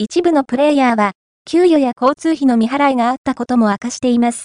[0.00, 1.14] 一部のプレイヤーは、
[1.44, 4.36] 給与や交通費の未払いがあったことも明かしています。